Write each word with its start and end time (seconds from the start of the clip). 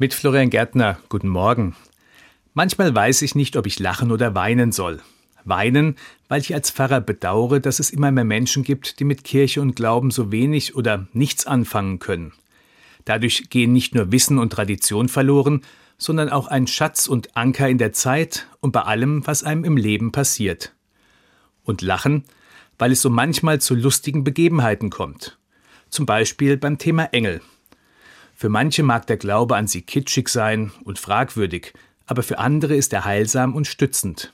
Mit 0.00 0.14
Florian 0.14 0.48
Gärtner, 0.48 1.00
guten 1.08 1.26
Morgen. 1.26 1.74
Manchmal 2.54 2.94
weiß 2.94 3.22
ich 3.22 3.34
nicht, 3.34 3.56
ob 3.56 3.66
ich 3.66 3.80
lachen 3.80 4.12
oder 4.12 4.32
weinen 4.32 4.70
soll. 4.70 5.00
Weinen, 5.42 5.96
weil 6.28 6.40
ich 6.40 6.54
als 6.54 6.70
Pfarrer 6.70 7.00
bedauere, 7.00 7.58
dass 7.58 7.80
es 7.80 7.90
immer 7.90 8.12
mehr 8.12 8.22
Menschen 8.22 8.62
gibt, 8.62 9.00
die 9.00 9.04
mit 9.04 9.24
Kirche 9.24 9.60
und 9.60 9.74
Glauben 9.74 10.12
so 10.12 10.30
wenig 10.30 10.76
oder 10.76 11.08
nichts 11.14 11.48
anfangen 11.48 11.98
können. 11.98 12.32
Dadurch 13.06 13.50
gehen 13.50 13.72
nicht 13.72 13.92
nur 13.92 14.12
Wissen 14.12 14.38
und 14.38 14.52
Tradition 14.52 15.08
verloren, 15.08 15.62
sondern 15.96 16.28
auch 16.28 16.46
ein 16.46 16.68
Schatz 16.68 17.08
und 17.08 17.36
Anker 17.36 17.68
in 17.68 17.78
der 17.78 17.92
Zeit 17.92 18.46
und 18.60 18.70
bei 18.70 18.82
allem, 18.82 19.26
was 19.26 19.42
einem 19.42 19.64
im 19.64 19.76
Leben 19.76 20.12
passiert. 20.12 20.76
Und 21.64 21.82
lachen, 21.82 22.22
weil 22.78 22.92
es 22.92 23.02
so 23.02 23.10
manchmal 23.10 23.60
zu 23.60 23.74
lustigen 23.74 24.22
Begebenheiten 24.22 24.90
kommt. 24.90 25.38
Zum 25.90 26.06
Beispiel 26.06 26.56
beim 26.56 26.78
Thema 26.78 27.06
Engel. 27.06 27.40
Für 28.40 28.48
manche 28.48 28.84
mag 28.84 29.04
der 29.08 29.16
Glaube 29.16 29.56
an 29.56 29.66
sie 29.66 29.82
kitschig 29.82 30.28
sein 30.28 30.70
und 30.84 31.00
fragwürdig, 31.00 31.72
aber 32.06 32.22
für 32.22 32.38
andere 32.38 32.76
ist 32.76 32.92
er 32.92 33.04
heilsam 33.04 33.56
und 33.56 33.66
stützend. 33.66 34.32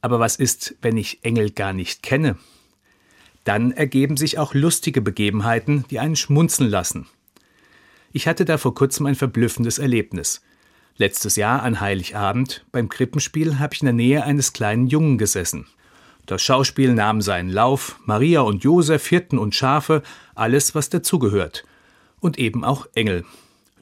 Aber 0.00 0.18
was 0.18 0.34
ist, 0.34 0.74
wenn 0.82 0.96
ich 0.96 1.22
Engel 1.22 1.50
gar 1.52 1.72
nicht 1.72 2.02
kenne? 2.02 2.38
Dann 3.44 3.70
ergeben 3.70 4.16
sich 4.16 4.36
auch 4.36 4.52
lustige 4.52 5.00
Begebenheiten, 5.00 5.84
die 5.90 6.00
einen 6.00 6.16
schmunzeln 6.16 6.68
lassen. 6.68 7.06
Ich 8.10 8.26
hatte 8.26 8.44
da 8.44 8.58
vor 8.58 8.74
kurzem 8.74 9.06
ein 9.06 9.14
verblüffendes 9.14 9.78
Erlebnis. 9.78 10.42
Letztes 10.96 11.36
Jahr 11.36 11.62
an 11.62 11.80
Heiligabend 11.80 12.66
beim 12.72 12.88
Krippenspiel 12.88 13.60
habe 13.60 13.74
ich 13.74 13.82
in 13.82 13.86
der 13.86 13.92
Nähe 13.92 14.24
eines 14.24 14.52
kleinen 14.52 14.88
Jungen 14.88 15.18
gesessen. 15.18 15.68
Das 16.26 16.42
Schauspiel 16.42 16.94
nahm 16.94 17.22
seinen 17.22 17.50
Lauf, 17.50 17.96
Maria 18.06 18.40
und 18.40 18.64
Josef, 18.64 19.06
Hirten 19.06 19.38
und 19.38 19.54
Schafe, 19.54 20.02
alles, 20.34 20.74
was 20.74 20.90
dazugehört. 20.90 21.64
Und 22.20 22.38
eben 22.38 22.64
auch 22.64 22.86
Engel. 22.94 23.24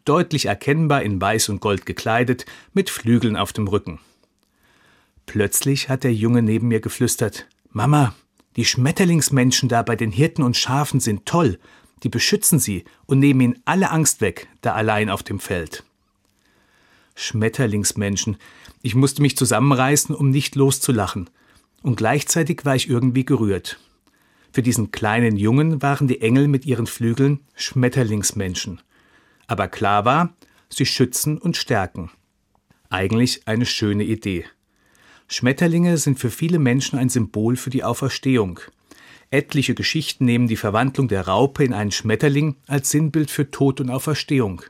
Deutlich 0.05 0.47
erkennbar 0.47 1.03
in 1.03 1.21
Weiß 1.21 1.49
und 1.49 1.61
Gold 1.61 1.85
gekleidet, 1.85 2.47
mit 2.73 2.89
Flügeln 2.89 3.37
auf 3.37 3.53
dem 3.53 3.69
Rücken. 3.69 3.99
Plötzlich 5.27 5.89
hat 5.89 6.05
der 6.05 6.15
Junge 6.15 6.43
neben 6.43 6.69
mir 6.69 6.81
geflüstert 6.81 7.47
Mama, 7.71 8.15
die 8.57 8.65
Schmetterlingsmenschen 8.65 9.69
da 9.69 9.83
bei 9.83 9.95
den 9.95 10.11
Hirten 10.11 10.43
und 10.43 10.57
Schafen 10.57 11.01
sind 11.01 11.27
toll, 11.27 11.59
die 12.03 12.09
beschützen 12.09 12.59
sie 12.59 12.85
und 13.07 13.19
nehmen 13.19 13.41
ihnen 13.41 13.63
alle 13.65 13.91
Angst 13.91 14.21
weg, 14.21 14.49
da 14.63 14.73
allein 14.73 15.11
auf 15.11 15.23
dem 15.23 15.39
Feld. 15.39 15.85
Schmetterlingsmenschen. 17.15 18.37
Ich 18.83 18.95
musste 18.95 19.23
mich 19.23 19.37
zusammenreißen, 19.37 20.15
um 20.15 20.31
nicht 20.31 20.55
loszulachen. 20.55 21.29
Und 21.83 21.97
gleichzeitig 21.97 22.65
war 22.65 22.77
ich 22.77 22.89
irgendwie 22.89 23.25
gerührt. 23.25 23.79
Für 24.59 24.63
diesen 24.63 24.91
kleinen 24.91 25.37
Jungen 25.37 25.83
waren 25.83 26.09
die 26.09 26.21
Engel 26.21 26.49
mit 26.49 26.67
ihren 26.67 26.89
Flügeln 26.89 27.45
Schmetterlingsmenschen. 27.55 28.81
Aber 29.47 29.69
klar 29.69 30.05
war, 30.05 30.35
sie 30.69 30.85
schützen 30.85 31.39
und 31.39 31.57
stärken. 31.57 32.11
Eigentlich 32.91 33.47
eine 33.47 33.67
schöne 33.67 34.03
Idee. 34.03 34.47
Schmetterlinge 35.29 35.97
sind 35.97 36.19
für 36.19 36.31
viele 36.31 36.59
Menschen 36.59 36.99
ein 36.99 37.09
Symbol 37.09 37.55
für 37.55 37.71
die 37.71 37.85
Auferstehung. 37.85 38.59
Etliche 39.31 39.77
Geschichten 39.77 40.25
nehmen 40.25 40.49
die 40.49 40.57
Verwandlung 40.57 41.07
der 41.07 41.29
Raupe 41.29 41.63
in 41.63 41.73
einen 41.73 41.93
Schmetterling 41.93 42.57
als 42.67 42.91
Sinnbild 42.91 43.31
für 43.31 43.53
Tod 43.53 43.81
und 43.81 43.91
Auferstehung, 43.91 44.63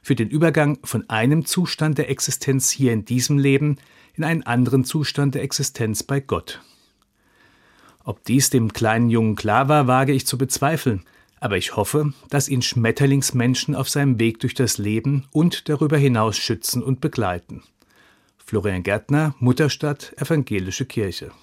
für 0.00 0.14
den 0.14 0.30
Übergang 0.30 0.78
von 0.82 1.10
einem 1.10 1.44
Zustand 1.44 1.98
der 1.98 2.08
Existenz 2.08 2.70
hier 2.70 2.94
in 2.94 3.04
diesem 3.04 3.36
Leben 3.36 3.76
in 4.14 4.24
einen 4.24 4.44
anderen 4.44 4.84
Zustand 4.84 5.34
der 5.34 5.42
Existenz 5.42 6.02
bei 6.02 6.20
Gott. 6.20 6.62
Ob 8.06 8.22
dies 8.22 8.50
dem 8.50 8.72
kleinen 8.72 9.10
Jungen 9.10 9.34
klar 9.34 9.68
war, 9.68 9.88
wage 9.88 10.12
ich 10.12 10.28
zu 10.28 10.38
bezweifeln, 10.38 11.02
aber 11.40 11.56
ich 11.56 11.74
hoffe, 11.74 12.12
dass 12.30 12.48
ihn 12.48 12.62
Schmetterlingsmenschen 12.62 13.74
auf 13.74 13.88
seinem 13.88 14.20
Weg 14.20 14.38
durch 14.38 14.54
das 14.54 14.78
Leben 14.78 15.24
und 15.32 15.68
darüber 15.68 15.98
hinaus 15.98 16.36
schützen 16.36 16.84
und 16.84 17.00
begleiten. 17.00 17.64
Florian 18.38 18.84
Gärtner, 18.84 19.34
Mutterstadt, 19.40 20.14
Evangelische 20.18 20.86
Kirche. 20.86 21.32